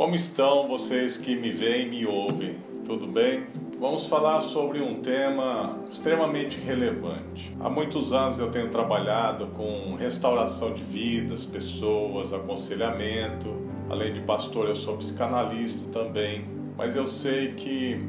[0.00, 2.56] Como estão vocês que me veem e me ouvem?
[2.86, 3.44] Tudo bem?
[3.78, 7.54] Vamos falar sobre um tema extremamente relevante.
[7.60, 13.54] Há muitos anos eu tenho trabalhado com restauração de vidas, pessoas, aconselhamento.
[13.90, 16.46] Além de pastor, eu sou psicanalista também.
[16.78, 18.02] Mas eu sei que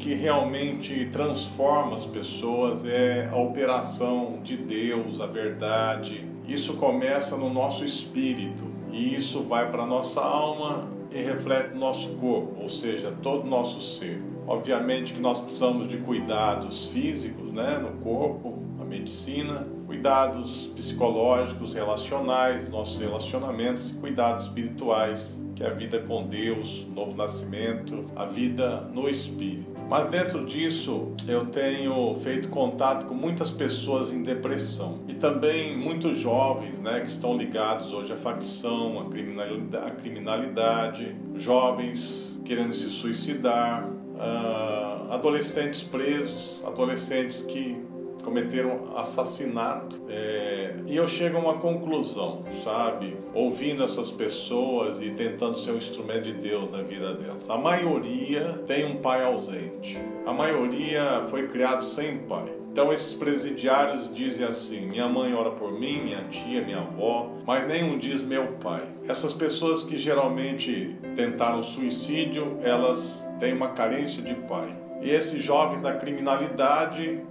[0.00, 6.26] que realmente transforma as pessoas é a operação de Deus, a verdade.
[6.48, 11.78] Isso começa no nosso espírito e isso vai para a nossa alma e reflete o
[11.78, 14.22] nosso corpo, ou seja, todo o nosso ser.
[14.46, 22.70] Obviamente que nós precisamos de cuidados físicos, né, no corpo, a medicina, cuidados psicológicos, relacionais,
[22.70, 28.80] nossos relacionamentos cuidados espirituais, que é a vida com Deus, o novo nascimento, a vida
[28.94, 29.78] no espírito.
[29.90, 36.18] Mas dentro disso, eu tenho feito contato com muitas pessoas em depressão e também muitos
[36.18, 42.88] jovens, né, que estão ligados hoje à facção, à criminalidade, à criminalidade jovens querendo se
[42.88, 47.76] suicidar, uh, adolescentes presos, adolescentes que
[48.20, 50.00] cometeram assassinato.
[50.08, 53.16] É, e eu chego a uma conclusão, sabe?
[53.34, 57.48] Ouvindo essas pessoas e tentando ser um instrumento de Deus na vida delas.
[57.48, 59.98] A maioria tem um pai ausente.
[60.26, 62.60] A maioria foi criado sem pai.
[62.72, 67.66] Então esses presidiários dizem assim: minha mãe ora por mim, minha tia, minha avó, mas
[67.66, 68.82] nenhum diz meu pai.
[69.08, 74.72] Essas pessoas que geralmente tentaram suicídio, elas têm uma carência de pai.
[75.02, 77.22] E esses jovens da criminalidade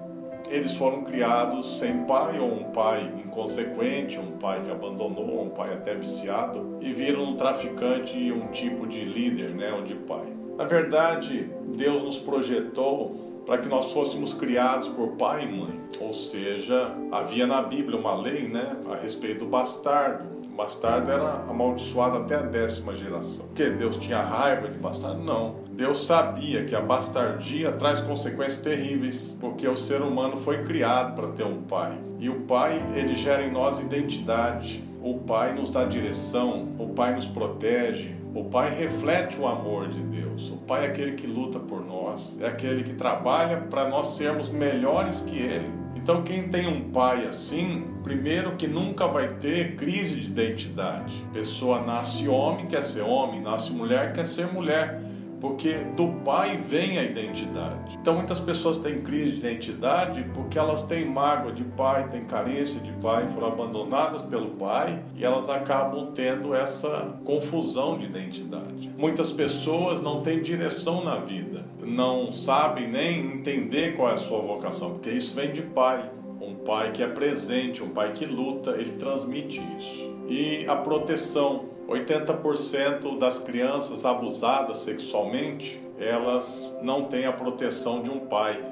[0.47, 5.73] eles foram criados sem pai ou um pai inconsequente, um pai que abandonou, um pai
[5.73, 10.25] até viciado e viram no traficante um tipo de líder, né, ou de pai.
[10.57, 15.79] Na verdade, Deus nos projetou para que nós fôssemos criados por pai e mãe.
[15.99, 22.17] Ou seja, havia na Bíblia uma lei, né, a respeito do bastardo bastardo era amaldiçoado
[22.17, 23.45] até a décima geração.
[23.47, 25.23] Porque Deus tinha raiva de bastardo?
[25.23, 25.55] Não.
[25.71, 31.29] Deus sabia que a bastardia traz consequências terríveis, porque o ser humano foi criado para
[31.29, 31.97] ter um pai.
[32.19, 34.83] E o pai, ele gera em nós identidade.
[35.01, 40.01] O pai nos dá direção, o pai nos protege, o pai reflete o amor de
[40.01, 40.49] Deus.
[40.49, 44.49] O pai é aquele que luta por nós, é aquele que trabalha para nós sermos
[44.49, 45.69] melhores que ele.
[45.95, 51.13] Então, quem tem um pai assim, primeiro que nunca vai ter crise de identidade.
[51.33, 55.08] Pessoa nasce homem, quer ser homem, nasce mulher, quer ser mulher
[55.39, 57.97] porque do pai vem a identidade.
[58.01, 62.79] Então muitas pessoas têm crise de identidade porque elas têm mágoa de pai, têm carência
[62.81, 68.91] de pai, foram abandonadas pelo pai e elas acabam tendo essa confusão de identidade.
[68.97, 74.39] Muitas pessoas não têm direção na vida, não sabem nem entender qual é a sua
[74.39, 76.09] vocação, porque isso vem de pai.
[76.41, 80.09] Um pai que é presente, um pai que luta, ele transmite isso.
[80.27, 88.19] E a proteção, 80% das crianças abusadas sexualmente, elas não têm a proteção de um
[88.19, 88.63] pai.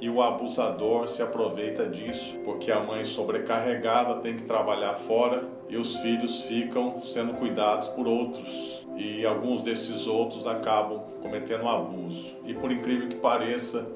[0.00, 5.76] E o abusador se aproveita disso, porque a mãe sobrecarregada tem que trabalhar fora e
[5.76, 8.84] os filhos ficam sendo cuidados por outros.
[8.96, 12.34] E alguns desses outros acabam cometendo abuso.
[12.44, 13.86] E por incrível que pareça,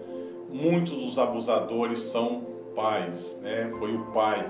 [0.49, 3.71] muitos dos abusadores são pais, né?
[3.79, 4.49] Foi o pai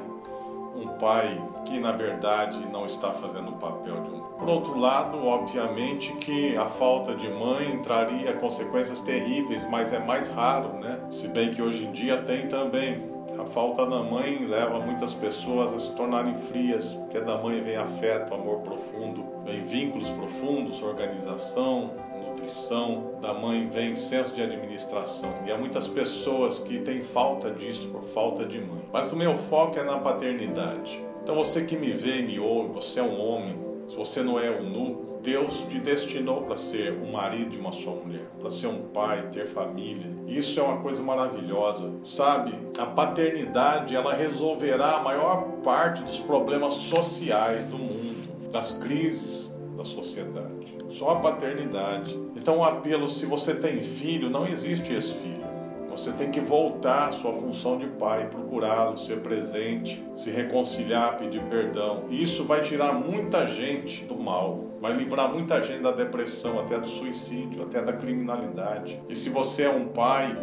[0.75, 4.21] um pai que na verdade não está fazendo o papel de um.
[4.21, 10.29] Por outro lado, obviamente que a falta de mãe traria consequências terríveis, mas é mais
[10.29, 10.99] raro, né?
[11.11, 13.11] Se bem que hoje em dia tem também.
[13.39, 17.77] A falta da mãe leva muitas pessoas a se tornarem frias, porque da mãe vem
[17.77, 21.91] afeto, amor profundo, vem vínculos profundos, organização,
[22.31, 25.33] nutrição, da mãe vem senso de administração.
[25.47, 28.83] E há muitas pessoas que têm falta disso por falta de mãe.
[28.93, 31.05] Mas o meu foco é na paternidade.
[31.23, 33.59] Então você que me vê e me ouve, você é um homem,
[33.89, 37.73] se você não é um nu, Deus te destinou para ser um marido de uma
[37.73, 40.11] só mulher, para ser um pai, ter família.
[40.27, 41.93] Isso é uma coisa maravilhosa.
[42.03, 49.55] Sabe, a paternidade, ela resolverá a maior parte dos problemas sociais do mundo, das crises
[49.77, 52.19] da sociedade só a paternidade.
[52.37, 55.41] Então, o apelo, se você tem filho, não existe esse filho.
[55.91, 61.43] Você tem que voltar à sua função de pai, procurá-lo, ser presente, se reconciliar, pedir
[61.43, 62.05] perdão.
[62.09, 66.89] Isso vai tirar muita gente do mal, vai livrar muita gente da depressão, até do
[66.89, 69.03] suicídio, até da criminalidade.
[69.09, 70.37] E se você é um pai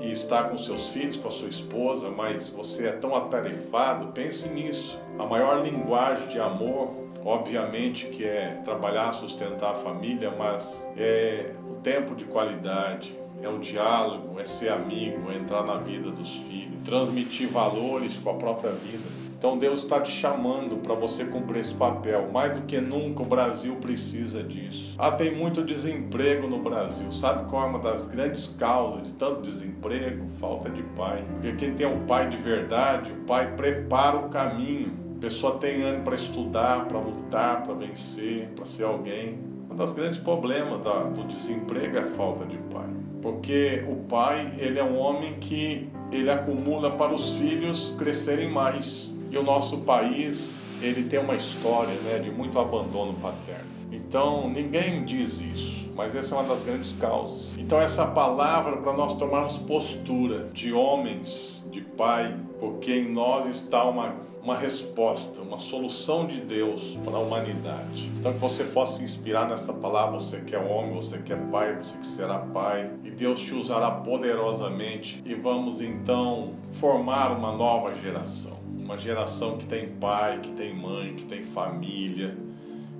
[0.00, 4.48] e está com seus filhos, com a sua esposa, mas você é tão atarefado, pense
[4.48, 4.98] nisso.
[5.18, 11.74] A maior linguagem de amor, obviamente, que é trabalhar, sustentar a família, mas é o
[11.74, 16.76] tempo de qualidade, é o diálogo, é ser amigo, é entrar na vida dos filhos,
[16.84, 19.24] transmitir valores com a própria vida.
[19.44, 22.30] Então Deus está te chamando para você cumprir esse papel.
[22.32, 24.94] Mais do que nunca o Brasil precisa disso.
[24.98, 27.12] Ah, tem muito desemprego no Brasil.
[27.12, 30.26] Sabe qual é uma das grandes causas de tanto desemprego?
[30.40, 31.22] Falta de pai.
[31.30, 35.03] Porque quem tem um pai de verdade, o pai prepara o caminho.
[35.24, 39.38] Pessoa tem ânimo para estudar, para lutar, para vencer, para ser alguém.
[39.70, 40.82] Um dos grandes problemas
[41.14, 42.90] do desemprego é a falta de pai.
[43.22, 49.10] Porque o pai, ele é um homem que ele acumula para os filhos crescerem mais.
[49.30, 53.64] E o nosso país, ele tem uma história né, de muito abandono paterno.
[53.90, 57.56] Então, ninguém diz isso, mas essa é uma das grandes causas.
[57.56, 63.84] Então, essa palavra para nós tomarmos postura de homens, de pai, porque em nós está
[63.84, 68.12] uma, uma resposta, uma solução de Deus para a humanidade.
[68.18, 71.36] Então, que você possa se inspirar nessa palavra, você que é homem, você que é
[71.36, 77.52] pai, você que será pai, e Deus te usará poderosamente e vamos então formar uma
[77.52, 78.58] nova geração.
[78.68, 82.36] Uma geração que tem pai, que tem mãe, que tem família,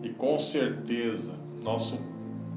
[0.02, 1.98] e com certeza nosso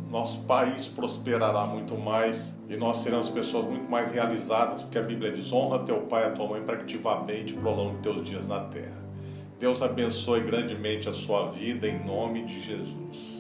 [0.10, 5.32] nosso país prosperará muito mais e nós seremos pessoas muito mais realizadas, porque a Bíblia
[5.32, 7.54] diz: honra teu pai e a tua mãe para que te vá bem e te
[7.54, 9.06] prolongue teus dias na terra.
[9.60, 13.37] Deus abençoe grandemente a sua vida em nome de Jesus.